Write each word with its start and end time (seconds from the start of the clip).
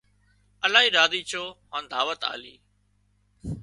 الاهي 0.65 0.89
راضي 0.97 1.21
ڇو 1.29 1.43
هان 1.71 1.83
دعوت 1.93 2.21
آلي 2.33 2.55